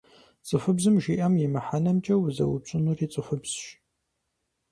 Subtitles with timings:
[0.47, 3.59] ЦӀыхубзым жиӏэм и мыхьэнэмкӀэ узэупщӀынури цӀыхубзщ.